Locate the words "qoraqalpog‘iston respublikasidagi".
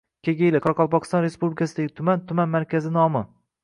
0.67-1.95